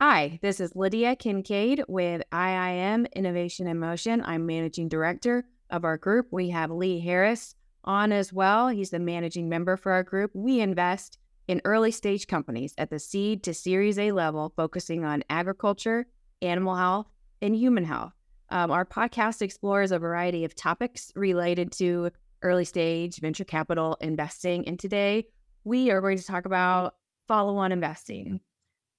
[0.00, 4.22] Hi, this is Lydia Kinkade with IIM Innovation in Motion.
[4.24, 6.28] I'm managing director of our group.
[6.30, 8.68] We have Lee Harris on as well.
[8.68, 10.30] He's the managing member for our group.
[10.34, 15.24] We invest in early stage companies at the seed to Series A level, focusing on
[15.30, 16.06] agriculture,
[16.42, 17.08] animal health,
[17.42, 18.12] and human health.
[18.50, 22.10] Um, our podcast explores a variety of topics related to
[22.42, 24.68] early stage venture capital investing.
[24.68, 25.26] And today
[25.64, 26.94] we are going to talk about
[27.26, 28.38] follow on investing.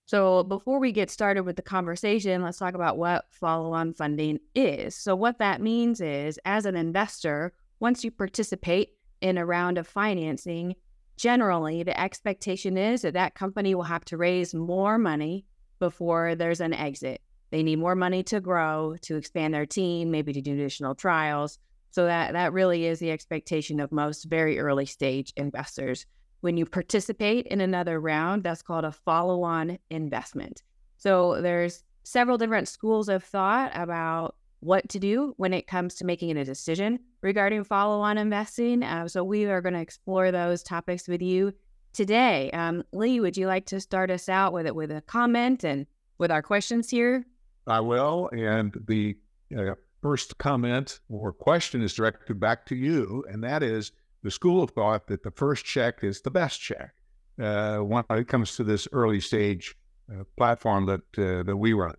[0.09, 4.39] So, before we get started with the conversation, let's talk about what follow on funding
[4.55, 4.95] is.
[4.95, 9.87] So, what that means is, as an investor, once you participate in a round of
[9.87, 10.73] financing,
[11.15, 15.45] generally the expectation is that that company will have to raise more money
[15.77, 17.21] before there's an exit.
[17.51, 21.59] They need more money to grow, to expand their team, maybe to do additional trials.
[21.91, 26.07] So that that really is the expectation of most very early stage investors.
[26.41, 30.63] When you participate in another round, that's called a follow on investment.
[30.97, 36.05] So there's several different schools of thought about what to do when it comes to
[36.05, 38.83] making a decision regarding follow on investing.
[38.83, 41.53] Uh, so we are going to explore those topics with you
[41.93, 42.51] today.
[42.51, 45.85] Um, Lee, would you like to start us out with it with a comment and
[46.17, 47.25] with our questions here?
[47.67, 48.29] I will.
[48.33, 49.17] And the
[49.57, 53.91] uh, first comment or question is directed back to you, and that is
[54.23, 56.93] the school of thought that the first check is the best check
[57.41, 59.75] uh, when it comes to this early stage
[60.11, 61.95] uh, platform that uh, that we run.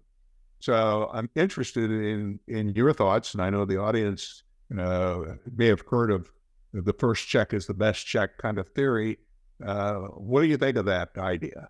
[0.61, 6.11] So I'm interested in in your thoughts, and I know the audience may have heard
[6.11, 6.31] of
[6.73, 9.19] the first check is the best check kind of theory.
[9.65, 11.69] Uh, what do you think of that idea?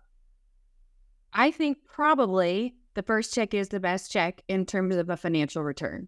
[1.33, 5.63] I think probably the first check is the best check in terms of a financial
[5.63, 6.07] return.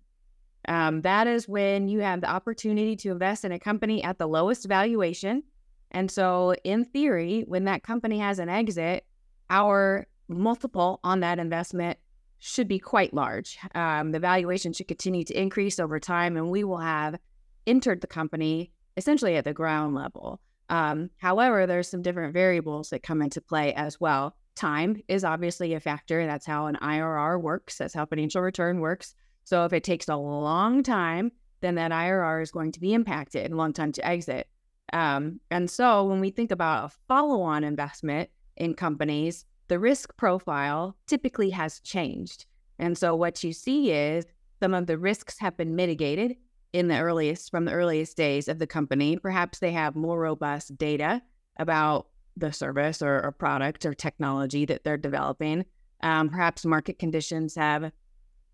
[0.67, 4.27] Um, that is when you have the opportunity to invest in a company at the
[4.27, 5.43] lowest valuation.
[5.91, 9.05] And so, in theory, when that company has an exit,
[9.49, 11.99] our multiple on that investment
[12.39, 13.57] should be quite large.
[13.75, 17.17] Um, the valuation should continue to increase over time, and we will have
[17.65, 20.39] entered the company essentially at the ground level.
[20.69, 24.35] Um, however, there's some different variables that come into play as well.
[24.55, 26.25] Time is obviously a factor.
[26.25, 27.77] That's how an IRR works.
[27.77, 29.15] That's how financial return works.
[29.43, 31.31] So if it takes a long time,
[31.61, 34.47] then that IRR is going to be impacted, a long time to exit.
[34.91, 40.15] Um, and so when we think about a follow on investment in companies, the risk
[40.17, 42.45] profile typically has changed.
[42.79, 44.25] And so what you see is
[44.61, 46.35] some of the risks have been mitigated
[46.73, 49.17] in the earliest, from the earliest days of the company.
[49.17, 51.21] Perhaps they have more robust data
[51.57, 55.65] about the service or, or product or technology that they're developing.
[56.01, 57.91] Um, perhaps market conditions have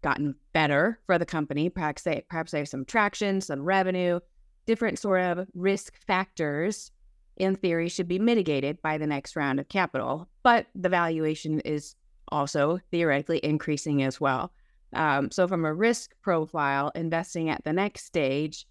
[0.01, 1.69] gotten better for the company.
[1.69, 4.19] Perhaps they perhaps they have some traction, some revenue,
[4.65, 6.91] different sort of risk factors
[7.37, 10.27] in theory should be mitigated by the next round of capital.
[10.43, 11.95] But the valuation is
[12.27, 14.51] also theoretically increasing as well.
[14.93, 18.67] Um, so from a risk profile, investing at the next stage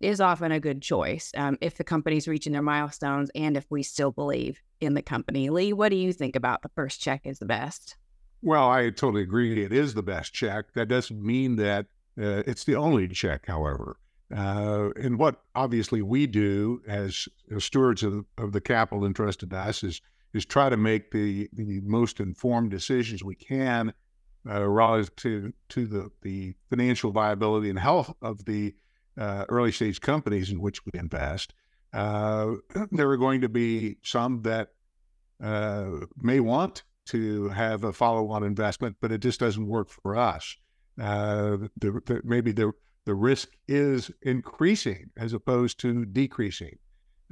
[0.00, 3.82] is often a good choice um, if the company's reaching their milestones and if we
[3.82, 5.48] still believe in the company.
[5.48, 7.96] Lee, what do you think about the first check is the best?
[8.42, 9.64] Well, I totally agree.
[9.64, 10.74] It is the best check.
[10.74, 11.86] That doesn't mean that
[12.20, 13.96] uh, it's the only check, however.
[14.34, 19.56] Uh, and what obviously we do as, as stewards of, of the capital entrusted to
[19.56, 20.00] us is
[20.32, 23.92] is try to make the, the most informed decisions we can
[24.48, 28.74] uh, relative to, to the, the financial viability and health of the
[29.18, 31.52] uh, early stage companies in which we invest.
[31.92, 32.52] Uh,
[32.92, 34.68] there are going to be some that
[35.42, 40.56] uh, may want to have a follow-on investment, but it just doesn't work for us.
[41.00, 42.72] Uh, the, the, maybe the
[43.04, 46.78] the risk is increasing as opposed to decreasing.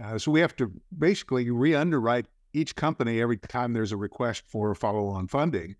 [0.03, 4.75] Uh, so we have to basically re-underwrite each company every time there's a request for
[4.75, 5.77] follow-on funding.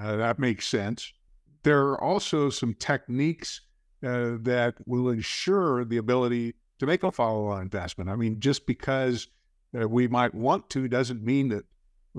[0.00, 1.12] Uh, that makes sense.
[1.62, 3.60] There are also some techniques
[4.02, 8.10] uh, that will ensure the ability to make a follow-on investment.
[8.10, 9.28] I mean, just because
[9.78, 11.64] uh, we might want to doesn't mean that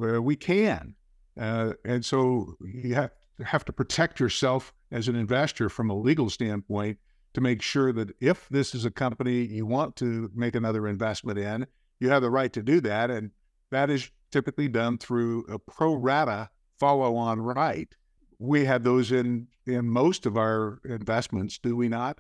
[0.02, 0.96] uh, we can.
[1.40, 3.12] Uh, and so you have,
[3.44, 6.98] have to protect yourself as an investor from a legal standpoint
[7.34, 11.38] to make sure that if this is a company you want to make another investment
[11.38, 11.68] in,
[12.00, 13.12] you have the right to do that.
[13.12, 13.32] And
[13.72, 16.50] that is typically done through a pro rata
[16.80, 17.94] follow on right.
[18.40, 22.20] We have those in, in most of our investments, do we not?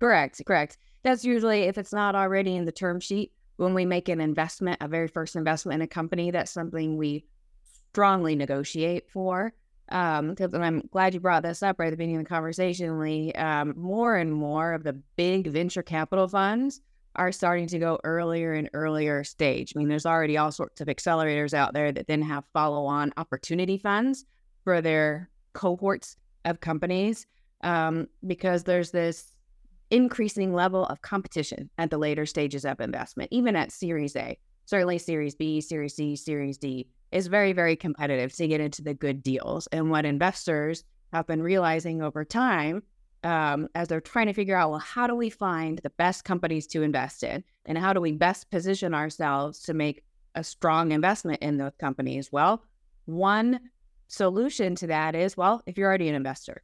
[0.00, 0.78] Correct, correct.
[1.02, 4.78] That's usually, if it's not already in the term sheet, when we make an investment,
[4.80, 7.26] a very first investment in a company, that's something we
[7.92, 9.52] strongly negotiate for.
[9.90, 13.32] Um, I'm glad you brought this up right at the beginning of the conversation, Lee.
[13.32, 16.80] Um, more and more of the big venture capital funds
[17.16, 19.72] are starting to go earlier and earlier stage.
[19.74, 23.12] I mean, there's already all sorts of accelerators out there that then have follow on
[23.16, 24.24] opportunity funds
[24.62, 27.26] for their cohorts of companies
[27.62, 29.32] um, because there's this
[29.90, 34.38] increasing level of competition at the later stages of investment, even at Series A.
[34.66, 38.94] Certainly, Series B, Series C, Series D is very, very competitive to get into the
[38.94, 39.66] good deals.
[39.68, 42.82] And what investors have been realizing over time
[43.22, 46.66] um, as they're trying to figure out, well, how do we find the best companies
[46.68, 47.44] to invest in?
[47.66, 50.04] And how do we best position ourselves to make
[50.34, 52.30] a strong investment in those companies?
[52.32, 52.62] Well,
[53.04, 53.60] one
[54.08, 56.62] solution to that is, well, if you're already an investor.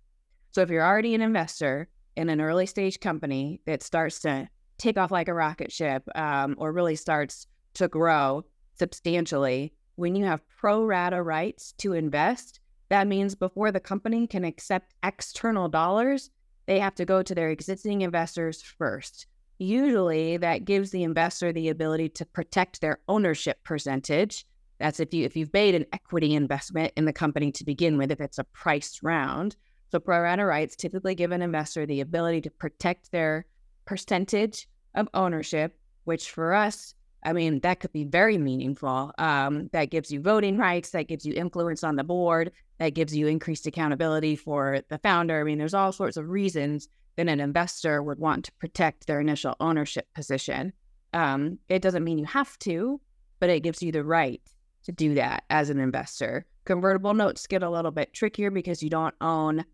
[0.52, 4.96] So if you're already an investor in an early stage company that starts to take
[4.96, 8.44] off like a rocket ship um, or really starts to grow
[8.78, 14.44] substantially, when you have pro rata rights to invest, that means before the company can
[14.44, 16.30] accept external dollars,
[16.66, 19.26] they have to go to their existing investors first.
[19.58, 24.46] Usually that gives the investor the ability to protect their ownership percentage.
[24.78, 28.10] That's if you if you've made an equity investment in the company to begin with,
[28.10, 29.56] if it's a priced round.
[29.90, 33.46] So pro rata rights typically give an investor the ability to protect their
[33.86, 36.94] percentage of ownership, which for us,
[37.26, 39.12] I mean, that could be very meaningful.
[39.18, 43.16] Um, that gives you voting rights, that gives you influence on the board, that gives
[43.16, 45.40] you increased accountability for the founder.
[45.40, 49.20] I mean, there's all sorts of reasons that an investor would want to protect their
[49.20, 50.72] initial ownership position.
[51.12, 53.00] Um, it doesn't mean you have to,
[53.40, 54.40] but it gives you the right
[54.84, 56.46] to do that as an investor.
[56.64, 59.64] Convertible notes get a little bit trickier because you don't own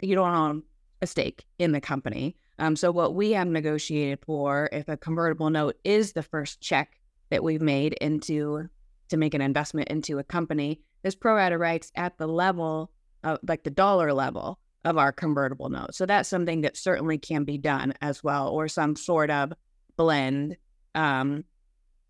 [0.00, 0.62] you don't own
[1.00, 2.36] a stake in the company.
[2.58, 6.98] Um, so what we have negotiated for, if a convertible note is the first check
[7.30, 8.68] that we've made into
[9.08, 12.90] to make an investment into a company, is pro rata rights at the level
[13.22, 15.94] of like the dollar level of our convertible note.
[15.94, 19.52] So that's something that certainly can be done as well, or some sort of
[19.96, 20.56] blend
[20.94, 21.44] um,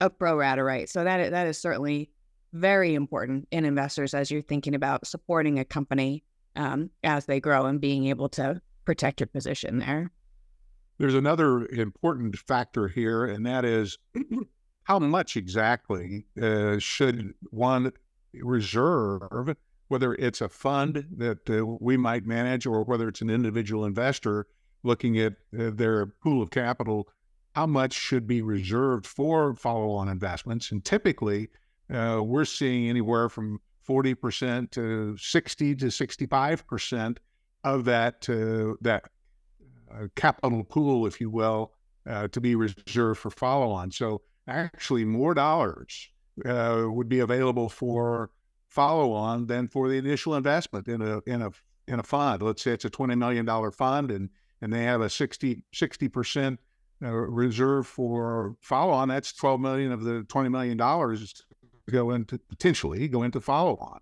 [0.01, 0.93] of pro rata rights.
[0.93, 2.11] So that that is certainly
[2.53, 6.23] very important in investors as you're thinking about supporting a company
[6.55, 10.11] um, as they grow and being able to protect your position there.
[10.99, 13.99] There's another important factor here, and that is
[14.85, 17.93] how much exactly uh, should one
[18.33, 19.57] reserve,
[19.89, 24.47] whether it's a fund that uh, we might manage or whether it's an individual investor
[24.83, 27.09] looking at uh, their pool of capital,
[27.55, 30.71] how much should be reserved for follow on investments?
[30.71, 31.49] And typically,
[31.93, 37.19] uh, we're seeing anywhere from 40% to 60 to 65%
[37.65, 39.11] of that, uh, that
[39.93, 41.73] uh, capital pool, if you will,
[42.09, 43.91] uh, to be reserved for follow on.
[43.91, 46.09] So actually, more dollars
[46.45, 48.31] uh, would be available for
[48.69, 51.51] follow on than for the initial investment in a, in a,
[51.89, 52.43] in a fund.
[52.43, 54.29] Let's say it's a $20 million fund and,
[54.61, 56.59] and they have a 60, 60%
[57.03, 59.09] uh, reserve for follow on.
[59.09, 60.77] That's 12 million of the $20 million
[61.91, 64.01] go into potentially go into follow on.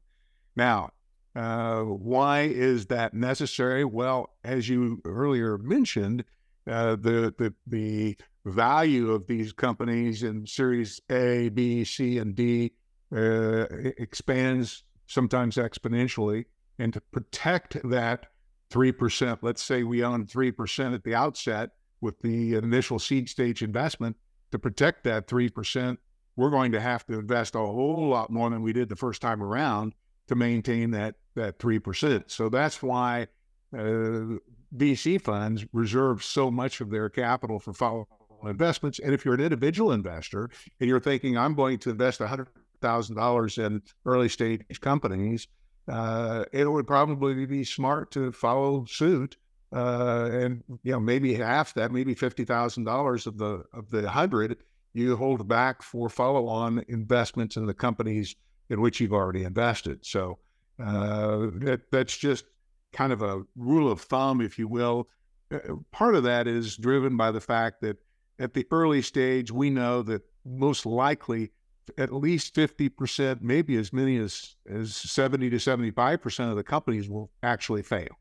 [0.57, 0.91] Now,
[1.37, 3.85] uh, why is that necessary?
[3.85, 6.25] Well, as you earlier mentioned,
[6.67, 8.17] uh, the, the the
[8.47, 12.73] value of these companies in Series A, B, C, and D
[13.15, 13.67] uh,
[13.99, 16.45] expands sometimes exponentially,
[16.79, 18.27] and to protect that
[18.71, 21.71] three percent, let's say we own three percent at the outset
[22.01, 24.17] with the initial seed stage investment.
[24.53, 25.99] To protect that three percent,
[26.37, 29.21] we're going to have to invest a whole lot more than we did the first
[29.21, 29.95] time around
[30.29, 32.31] to maintain that that three percent.
[32.31, 33.29] So that's why
[33.77, 34.39] uh,
[34.77, 38.09] VC funds reserve so much of their capital for follow
[38.43, 38.99] on investments.
[38.99, 40.51] And if you're an individual investor
[40.81, 42.49] and you're thinking, I'm going to invest hundred
[42.81, 45.47] thousand dollars in early stage companies,
[45.89, 49.37] uh, it would probably be smart to follow suit.
[49.75, 54.09] Uh, and you know maybe half that, maybe fifty thousand dollars of the of the
[54.09, 54.57] hundred
[54.95, 58.37] you hold back for follow on investments in the companies
[58.71, 59.99] in which you've already invested.
[60.07, 60.39] So
[60.79, 62.45] uh, that, that's just
[62.93, 65.09] kind of a rule of thumb, if you will.
[65.53, 65.59] Uh,
[65.93, 67.97] part of that is driven by the fact that
[68.39, 71.51] at the early stage, we know that most likely
[71.99, 77.31] at least 50%, maybe as many as, as 70 to 75% of the companies will
[77.43, 78.19] actually fail.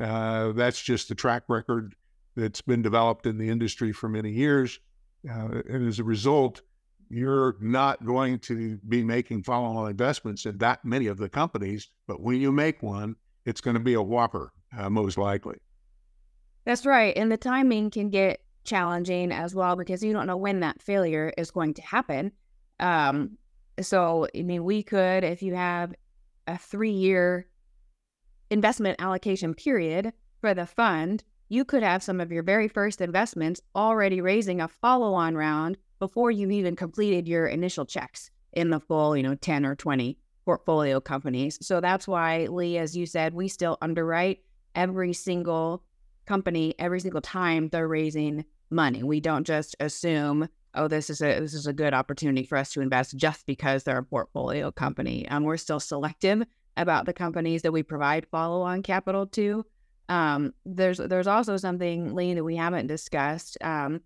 [0.00, 1.94] Uh, that's just the track record
[2.36, 4.78] that's been developed in the industry for many years.
[5.28, 6.62] Uh, and as a result,
[7.10, 11.88] you're not going to be making follow-on investments in that many of the companies.
[12.06, 15.56] But when you make one, it's going to be a whopper, uh, most likely.
[16.64, 20.60] That's right, and the timing can get challenging as well because you don't know when
[20.60, 22.32] that failure is going to happen.
[22.78, 23.38] Um,
[23.80, 25.94] so, I mean, we could, if you have
[26.46, 27.48] a three-year
[28.50, 33.62] investment allocation period for the fund, you could have some of your very first investments
[33.74, 38.80] already raising a follow on round before you've even completed your initial checks in the
[38.80, 41.58] full, you know, 10 or 20 portfolio companies.
[41.60, 44.40] So that's why, Lee, as you said, we still underwrite
[44.74, 45.82] every single
[46.26, 49.02] company every single time they're raising money.
[49.02, 52.72] We don't just assume, oh, this is a this is a good opportunity for us
[52.72, 55.28] to invest just because they're a portfolio company.
[55.28, 56.44] Um, we're still selective
[56.76, 59.64] about the companies that we provide follow-on capital to.
[60.08, 64.00] Um, there's there's also something, Lee, that we haven't discussed, um,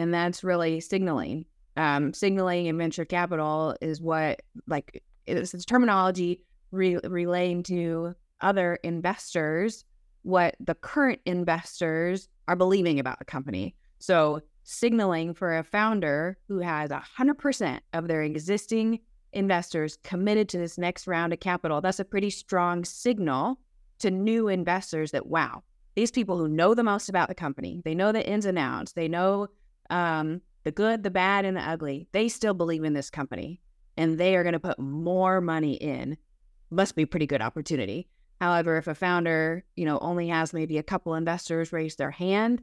[0.00, 1.44] and that's really signaling.
[1.76, 6.42] Um, signaling in venture capital is what like it's, it's terminology
[6.72, 9.84] re- relaying to other investors
[10.22, 13.74] what the current investors are believing about the company.
[13.98, 19.00] So, signaling for a founder who has 100% of their existing
[19.32, 23.58] investors committed to this next round of capital, that's a pretty strong signal
[24.00, 25.62] to new investors that, wow,
[25.94, 28.92] these people who know the most about the company, they know the ins and outs,
[28.92, 29.48] they know
[29.90, 33.60] um, the good, the bad, and the ugly, they still believe in this company
[33.96, 36.16] and they are going to put more money in,
[36.70, 38.08] must be pretty good opportunity.
[38.40, 42.62] However, if a founder, you know, only has maybe a couple investors raise their hand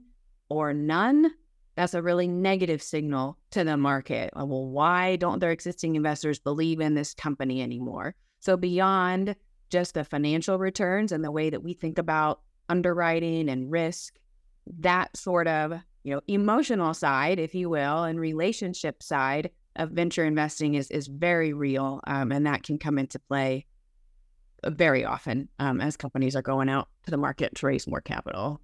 [0.50, 1.32] or none,
[1.76, 4.32] that's a really negative signal to the market.
[4.36, 8.16] Uh, well, why don't their existing investors believe in this company anymore?
[8.40, 9.36] So beyond
[9.70, 14.16] just the financial returns and the way that we think about underwriting and risk,
[14.80, 15.74] that sort of,
[16.04, 21.08] you know, emotional side, if you will, and relationship side of venture investing is is
[21.08, 23.66] very real, um, and that can come into play
[24.64, 28.02] uh, very often um, as companies are going out to the market to raise more
[28.02, 28.62] capital.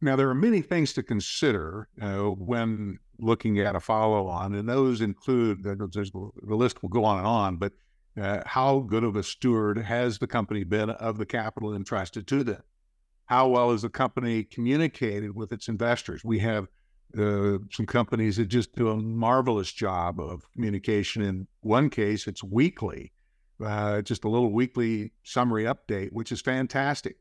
[0.00, 4.68] Now, there are many things to consider uh, when looking at a follow on, and
[4.68, 5.76] those include the
[6.42, 7.72] list will go on and on, but
[8.20, 12.44] uh, how good of a steward has the company been of the capital entrusted to
[12.44, 12.62] them?
[13.28, 16.24] How well is the company communicated with its investors?
[16.24, 16.66] We have
[17.16, 21.20] uh, some companies that just do a marvelous job of communication.
[21.20, 23.12] In one case, it's weekly,
[23.62, 27.16] uh, just a little weekly summary update, which is fantastic.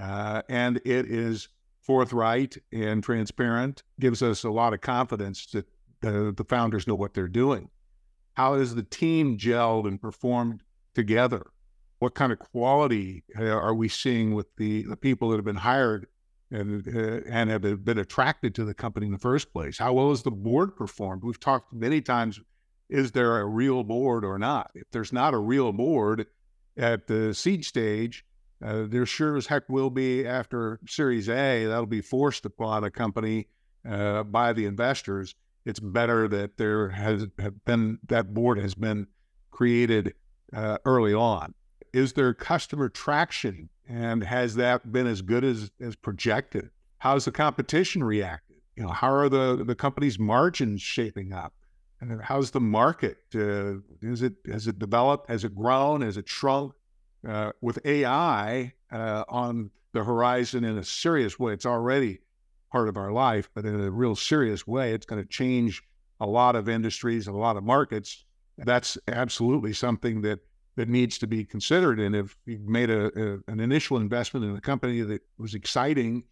[0.00, 1.48] Uh, and it is
[1.82, 5.66] forthright and transparent, gives us a lot of confidence that
[6.00, 7.68] the, the founders know what they're doing.
[8.32, 10.62] How has the team gelled and performed
[10.94, 11.50] together?
[12.00, 15.56] What kind of quality uh, are we seeing with the, the people that have been
[15.56, 16.06] hired
[16.50, 19.78] and uh, and have been attracted to the company in the first place?
[19.78, 21.22] How well has the board performed?
[21.22, 22.40] We've talked many times.
[22.88, 24.70] Is there a real board or not?
[24.74, 26.26] If there's not a real board
[26.76, 28.24] at the seed stage,
[28.64, 31.66] uh, there sure as heck will be after Series A.
[31.66, 33.46] That'll be forced upon a company
[33.88, 35.34] uh, by the investors.
[35.66, 37.26] It's better that there has
[37.66, 39.06] been that board has been
[39.50, 40.14] created
[40.52, 41.54] uh, early on.
[41.92, 46.70] Is there customer traction and has that been as good as, as projected?
[46.98, 48.56] How's the competition reacted?
[48.76, 51.54] You know, how are the, the company's margins shaping up?
[52.00, 53.18] And how's the market?
[53.34, 55.28] Uh, is it has it developed?
[55.28, 56.00] Has it grown?
[56.00, 56.72] Has it shrunk?
[57.28, 62.20] Uh, with AI uh, on the horizon in a serious way, it's already
[62.72, 65.82] part of our life, but in a real serious way, it's going to change
[66.20, 68.24] a lot of industries, and a lot of markets.
[68.58, 70.40] That's absolutely something that
[70.80, 72.00] that needs to be considered.
[72.00, 76.24] And if you made a, a, an initial investment in a company that was exciting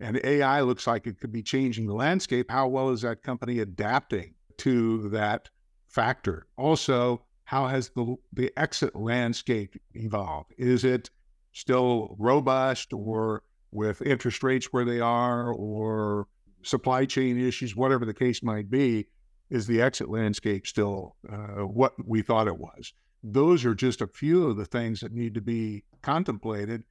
[0.00, 3.60] and AI looks like it could be changing the landscape, how well is that company
[3.60, 5.50] adapting to that
[5.86, 6.48] factor?
[6.56, 10.52] Also, how has the, the exit landscape evolved?
[10.58, 11.08] Is it
[11.52, 16.26] still robust or with interest rates where they are or
[16.64, 19.06] supply chain issues, whatever the case might be?
[19.48, 22.92] Is the exit landscape still uh, what we thought it was?
[23.22, 26.84] Those are just a few of the things that need to be contemplated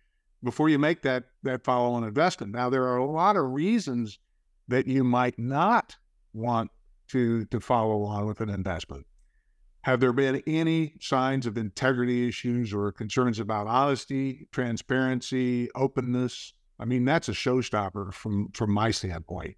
[0.43, 2.53] before you make that that follow-on investment.
[2.53, 4.19] Now, there are a lot of reasons
[4.67, 5.97] that you might not
[6.33, 6.71] want
[7.09, 9.05] to to follow on with an investment.
[9.83, 16.53] Have there been any signs of integrity issues or concerns about honesty, transparency, openness?
[16.79, 19.57] I mean, that's a showstopper from from my standpoint.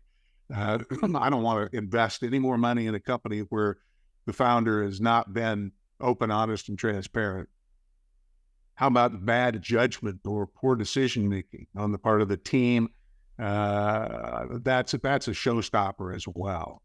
[0.54, 0.80] Uh,
[1.16, 3.78] I don't want to invest any more money in a company where
[4.26, 5.74] the founder has not been
[6.04, 7.50] open, honest, and transparent.
[8.76, 12.90] How about bad judgment or poor decision making on the part of the team?
[13.40, 16.82] Uh, that's that's a showstopper as well.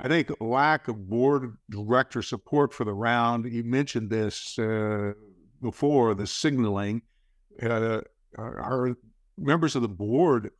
[0.00, 3.44] I think lack of board director support for the round.
[3.46, 5.12] You mentioned this uh,
[5.60, 6.14] before.
[6.14, 7.02] The signaling.
[7.62, 8.00] Uh,
[8.38, 8.96] are
[9.36, 10.50] members of the board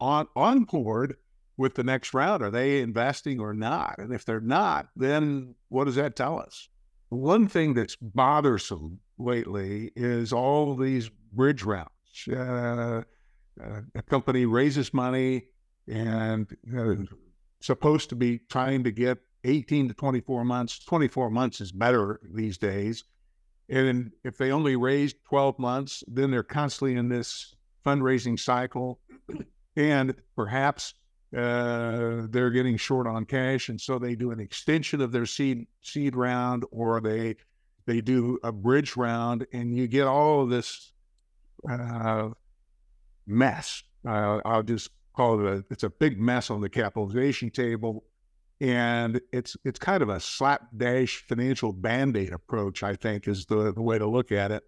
[0.00, 1.16] on on board
[1.56, 2.42] with the next round?
[2.42, 3.96] Are they investing or not?
[3.98, 6.68] And if they're not, then what does that tell us?
[7.14, 11.88] One thing that's bothersome lately is all these bridge rounds.
[12.28, 13.02] Uh,
[13.62, 15.44] uh, a company raises money
[15.86, 16.94] and uh,
[17.60, 20.78] supposed to be trying to get 18 to 24 months.
[20.80, 23.04] 24 months is better these days.
[23.68, 27.54] And if they only raise 12 months, then they're constantly in this
[27.86, 28.98] fundraising cycle.
[29.76, 30.94] And perhaps
[31.36, 35.66] uh, they're getting short on cash, and so they do an extension of their seed
[35.82, 37.36] seed round, or they
[37.86, 40.92] they do a bridge round, and you get all of this
[41.68, 42.28] uh,
[43.26, 43.82] mess.
[44.06, 48.04] Uh, I'll just call it a it's a big mess on the capitalization table,
[48.60, 52.82] and it's it's kind of a slapdash financial band aid approach.
[52.82, 54.62] I think is the the way to look at it,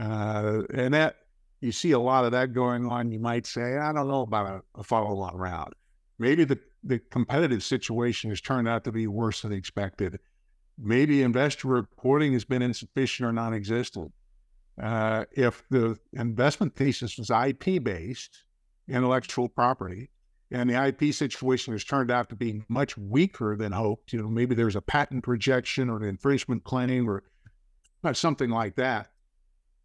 [0.00, 1.16] uh, and that
[1.60, 3.10] you see a lot of that going on.
[3.10, 5.74] You might say, I don't know about a, a follow on round.
[6.18, 10.18] Maybe the the competitive situation has turned out to be worse than expected.
[10.78, 14.12] Maybe investor reporting has been insufficient or non-existent.
[14.80, 18.44] Uh, if the investment thesis was IP based,
[18.88, 20.10] intellectual property,
[20.50, 24.28] and the IP situation has turned out to be much weaker than hoped, you know,
[24.28, 27.22] maybe there's a patent rejection or an infringement claim or
[28.12, 29.10] something like that.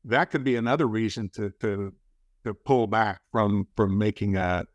[0.05, 1.93] That could be another reason to to,
[2.45, 4.65] to pull back from from making a,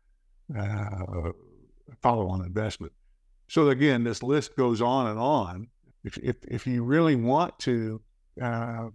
[0.57, 1.31] uh,
[2.01, 2.93] follow-on investment.
[3.47, 5.67] So again, this list goes on and on.
[6.03, 8.01] If if, if you really want to
[8.41, 8.89] uh,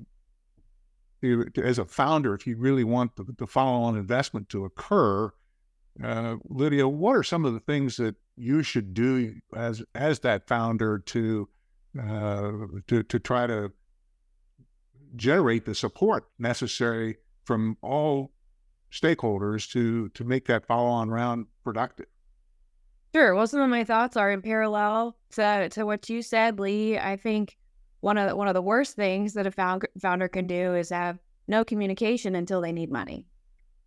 [1.56, 5.30] as a founder, if you really want the, the follow-on investment to occur,
[6.02, 10.46] uh, Lydia, what are some of the things that you should do as as that
[10.46, 11.48] founder to
[12.00, 12.52] uh,
[12.86, 13.72] to to try to
[15.16, 18.32] generate the support necessary from all
[18.92, 22.06] stakeholders to to make that follow-on round productive?
[23.14, 23.34] Sure.
[23.34, 26.96] Well, some of my thoughts are in parallel to to what you said, Lee.
[26.96, 27.56] I think
[28.00, 30.90] one of the, one of the worst things that a found, founder can do is
[30.90, 33.26] have no communication until they need money.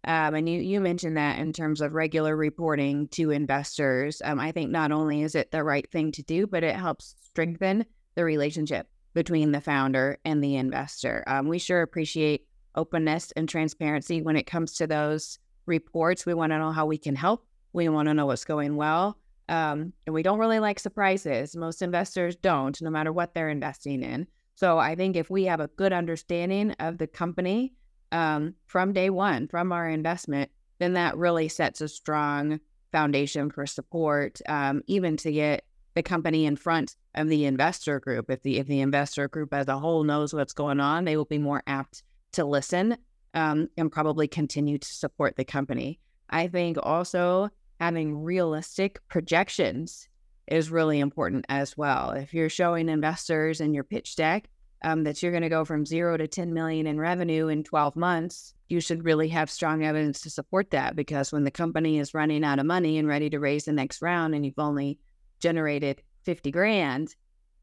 [0.06, 4.22] Um, and you you mentioned that in terms of regular reporting to investors.
[4.26, 7.16] Um, I think not only is it the right thing to do, but it helps
[7.24, 11.24] strengthen the relationship between the founder and the investor.
[11.28, 16.26] Um, we sure appreciate openness and transparency when it comes to those reports.
[16.26, 17.46] We want to know how we can help.
[17.74, 19.18] We want to know what's going well.
[19.50, 21.56] Um, and we don't really like surprises.
[21.56, 24.28] Most investors don't, no matter what they're investing in.
[24.56, 27.74] So I think if we have a good understanding of the company
[28.12, 32.60] um, from day one, from our investment, then that really sets a strong
[32.92, 38.30] foundation for support, um, even to get the company in front of the investor group.
[38.30, 41.26] If the if the investor group as a whole knows what's going on, they will
[41.26, 42.98] be more apt to listen
[43.34, 46.00] um, and probably continue to support the company.
[46.30, 47.50] I think also
[47.84, 50.08] having realistic projections
[50.48, 52.12] is really important as well.
[52.12, 54.50] If you're showing investors in your pitch deck
[54.86, 57.98] um, that you're going to go from zero to 10 million in revenue in 12
[57.98, 62.14] months, you should really have strong evidence to support that because when the company is
[62.14, 64.98] running out of money and ready to raise the next round and you've only
[65.42, 67.14] generated 50 grand,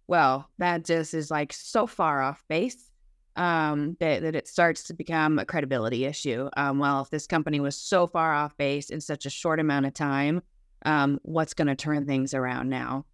[0.07, 2.90] well, that just is like so far off base
[3.41, 6.51] um, that, that it starts to become a credibility issue.
[6.59, 9.87] Um, well, if this company was so far off base in such a short amount
[9.87, 10.43] of time,
[10.85, 13.07] um, what's going to turn things around now.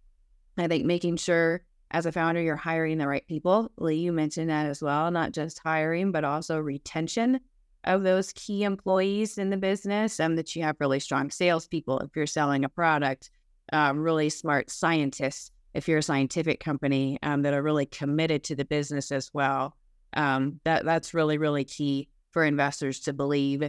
[0.57, 3.71] I think making sure as a founder you're hiring the right people.
[3.77, 7.39] Lee, you mentioned that as well, not just hiring, but also retention
[7.85, 12.09] of those key employees in the business, and that you have really strong salespeople if
[12.17, 13.31] you're selling a product,
[13.71, 18.55] um, really smart scientists if you're a scientific company um, that are really committed to
[18.57, 19.73] the business as well.
[20.13, 23.63] Um, that that's really really key for investors to believe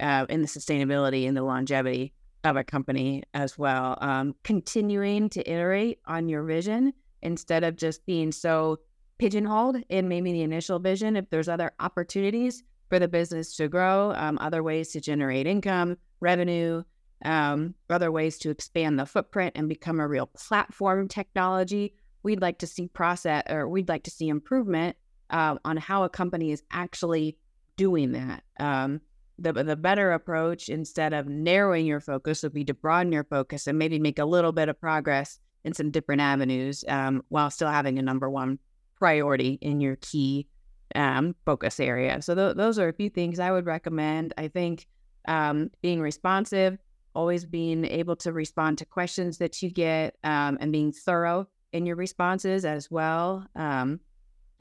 [0.00, 2.12] uh, in the sustainability and the longevity
[2.44, 3.98] of a company as well.
[4.00, 8.80] Um, continuing to iterate on your vision instead of just being so
[9.18, 11.16] pigeonholed in maybe the initial vision.
[11.16, 15.96] If there's other opportunities for the business to grow, um, other ways to generate income,
[16.20, 16.82] revenue,
[17.24, 22.58] um, other ways to expand the footprint and become a real platform technology, we'd like
[22.58, 24.96] to see process or we'd like to see improvement
[25.32, 27.36] uh, on how a company is actually
[27.76, 28.42] doing that.
[28.60, 29.00] Um,
[29.38, 33.66] the the better approach instead of narrowing your focus would be to broaden your focus
[33.66, 37.70] and maybe make a little bit of progress in some different avenues um, while still
[37.70, 38.58] having a number one
[38.96, 40.46] priority in your key
[40.94, 42.20] um, focus area.
[42.22, 44.34] So th- those are a few things I would recommend.
[44.36, 44.86] I think
[45.26, 46.78] um, being responsive,
[47.14, 51.86] always being able to respond to questions that you get, um, and being thorough in
[51.86, 53.46] your responses as well.
[53.56, 54.00] Um,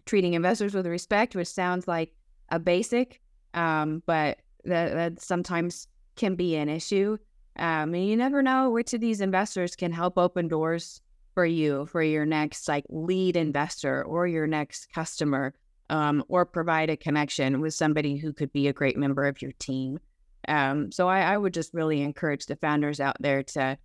[0.05, 2.13] treating investors with respect, which sounds like
[2.49, 3.21] a basic,
[3.53, 7.17] um, but that, that sometimes can be an issue.
[7.57, 11.01] Um, and you never know which of these investors can help open doors
[11.33, 15.53] for you for your next like lead investor or your next customer,
[15.89, 19.51] um, or provide a connection with somebody who could be a great member of your
[19.53, 19.99] team.
[20.47, 23.77] Um, so I, I would just really encourage the founders out there to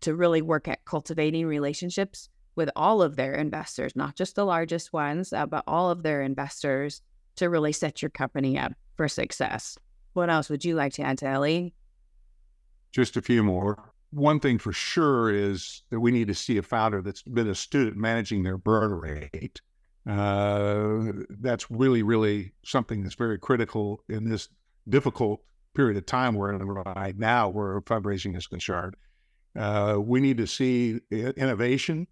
[0.00, 4.92] to really work at cultivating relationships with all of their investors, not just the largest
[4.92, 7.00] ones, uh, but all of their investors
[7.36, 9.78] to really set your company up for success.
[10.14, 11.72] What else would you like to add to Ellie?
[12.90, 13.92] Just a few more.
[14.10, 17.54] One thing for sure is that we need to see a founder that's been a
[17.54, 19.60] student managing their burn rate.
[20.04, 24.48] Uh, that's really, really something that's very critical in this
[24.88, 25.42] difficult
[25.74, 28.96] period of time we're in right now, where fundraising is concerned.
[29.56, 32.08] Uh, we need to see innovation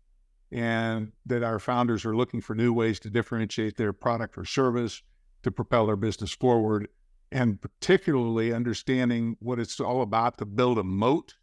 [0.52, 5.02] and that our founders are looking for new ways to differentiate their product or service
[5.42, 6.88] to propel their business forward,
[7.32, 11.34] and particularly understanding what it's all about to build a moat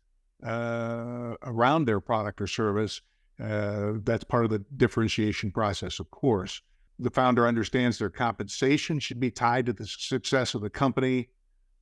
[0.46, 3.02] uh, around their product or service.
[3.40, 6.62] Uh, that's part of the differentiation process, of course.
[7.00, 11.30] The founder understands their compensation should be tied to the success of the company.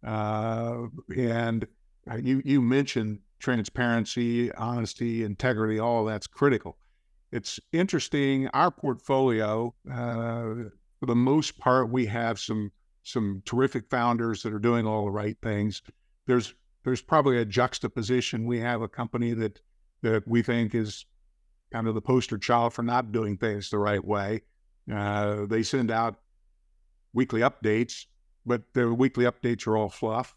[0.04, 1.68] Uh, and
[2.10, 6.78] uh, you, you mentioned transparency, honesty, integrity, all that's critical
[7.32, 8.48] it's interesting.
[8.50, 12.72] Our portfolio, uh, for the most part, we have some
[13.04, 15.82] some terrific founders that are doing all the right things.
[16.28, 18.46] There's there's probably a juxtaposition.
[18.46, 19.62] We have a company that
[20.02, 21.06] that we think is
[21.72, 24.42] kind of the poster child for not doing things the right way.
[24.92, 26.16] Uh, they send out
[27.14, 28.06] weekly updates,
[28.46, 30.36] but their weekly updates are all fluff.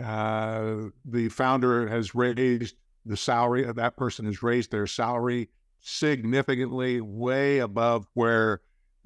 [0.00, 5.48] Uh, the founder has raised the salary that person has raised their salary
[5.80, 8.60] significantly way above where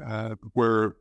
[0.04, 0.96] uh, where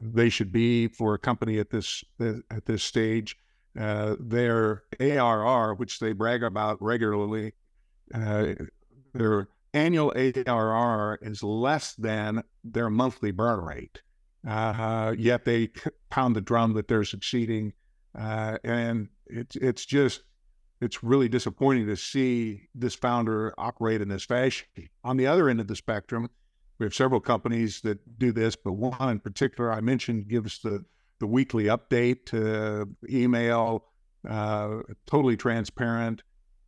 [0.00, 3.36] they should be for a company at this at this stage.
[3.78, 7.54] Uh, their ARR, which they brag about regularly,
[8.14, 8.48] uh,
[9.14, 14.02] their annual ARR is less than their monthly burn rate.
[14.46, 15.70] Uh, yet they
[16.10, 17.72] pound the drum that they're succeeding,
[18.18, 20.22] uh, and it's it's just
[20.82, 24.66] it's really disappointing to see this founder operate in this fashion.
[25.04, 26.28] On the other end of the spectrum,
[26.78, 30.84] we have several companies that do this, but one in particular I mentioned gives the
[31.20, 33.84] the weekly update to email,
[34.28, 36.24] uh, totally transparent,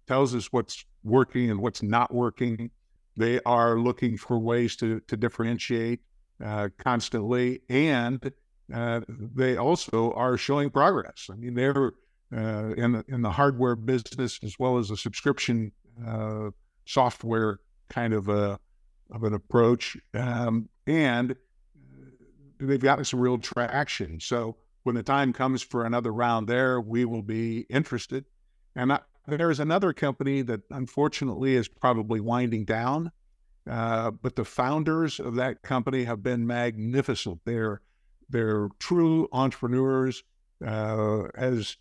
[0.06, 2.70] tells us what's working and what's not working.
[3.16, 6.00] They are looking for ways to to differentiate
[6.44, 8.32] uh, constantly, and
[8.72, 11.28] uh, they also are showing progress.
[11.32, 11.94] I mean, they're
[12.32, 15.72] uh, in the in the hardware business as well as a subscription
[16.06, 16.50] uh,
[16.86, 17.58] software
[17.88, 18.58] kind of a
[19.10, 21.34] of an approach, um, and uh,
[22.58, 24.18] they've gotten some real traction.
[24.20, 28.24] So when the time comes for another round there, we will be interested.
[28.74, 33.12] And I, there is another company that unfortunately is probably winding down,
[33.70, 37.40] uh, but the founders of that company have been magnificent.
[37.44, 37.80] They're
[38.28, 40.24] they're true entrepreneurs.
[40.64, 41.76] Uh, as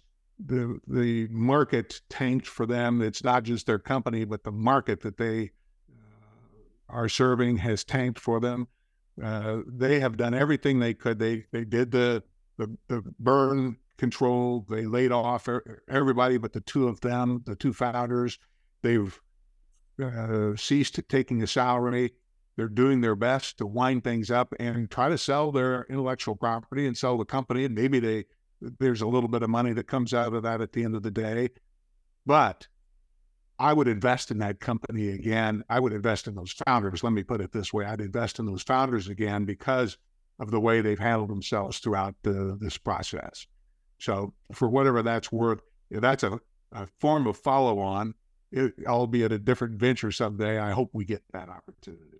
[0.45, 3.01] the the market tanked for them.
[3.01, 5.51] It's not just their company, but the market that they
[5.89, 8.67] uh, are serving has tanked for them.
[9.21, 11.19] Uh, they have done everything they could.
[11.19, 12.23] They they did the
[12.57, 14.65] the, the burn control.
[14.69, 15.47] They laid off
[15.89, 18.39] everybody but the two of them, the two founders.
[18.81, 19.19] They've
[20.01, 22.13] uh, ceased taking a salary.
[22.55, 26.85] They're doing their best to wind things up and try to sell their intellectual property
[26.85, 27.65] and sell the company.
[27.65, 28.25] And maybe they
[28.61, 31.03] there's a little bit of money that comes out of that at the end of
[31.03, 31.49] the day.
[32.25, 32.67] But
[33.59, 35.63] I would invest in that company again.
[35.69, 37.03] I would invest in those founders.
[37.03, 39.97] Let me put it this way I'd invest in those founders again because
[40.39, 43.45] of the way they've handled themselves throughout the, this process.
[43.99, 46.39] So, for whatever that's worth, that's a,
[46.71, 48.15] a form of follow on,
[48.87, 50.59] albeit a different venture someday.
[50.59, 52.17] I hope we get that opportunity.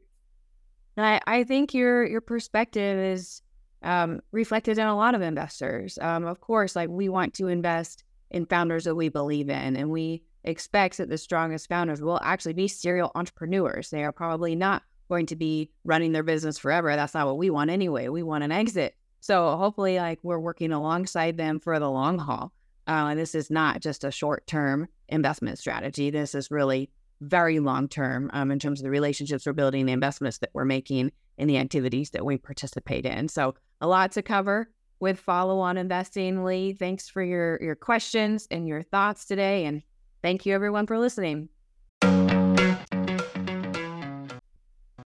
[0.96, 3.41] I, I think your your perspective is
[3.84, 6.00] um, reflected in a lot of investors.
[6.02, 9.89] Um, of course, like we want to invest in founders that we believe in, and
[9.89, 13.89] we expect that the strongest founders will actually be serial entrepreneurs.
[13.89, 16.96] They are probably not going to be running their business forever.
[16.96, 18.08] That's not what we want anyway.
[18.08, 18.96] We want an exit.
[19.19, 22.52] So hopefully, like we're working alongside them for the long haul.
[22.88, 26.10] Uh, this is not just a short term investment strategy.
[26.10, 26.89] This is really
[27.22, 30.65] very long term um, in terms of the relationships we're building, the investments that we're
[30.65, 33.28] making, and the activities that we participate in.
[33.30, 34.69] So a lot to cover
[35.02, 36.46] with follow-on investing.
[36.46, 39.84] Lee, thanks for your your questions and your thoughts today, and
[40.22, 41.50] thank you everyone for listening.